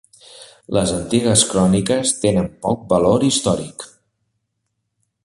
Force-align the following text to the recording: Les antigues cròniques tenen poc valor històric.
Les 0.77 0.93
antigues 0.99 1.43
cròniques 1.51 2.13
tenen 2.25 2.49
poc 2.67 2.83
valor 2.97 3.29
històric. 3.29 3.89